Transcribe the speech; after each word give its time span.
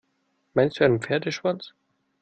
Meinst 0.55 0.79
du 0.79 0.83
einen 0.83 0.99
Pferdeschwanz? 0.99 1.75